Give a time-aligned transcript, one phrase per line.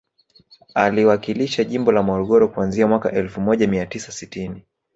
[0.73, 4.63] Aliwakilisha jimbo ya Morogoro kuanzia mwaka elfu moja mia tisa sitini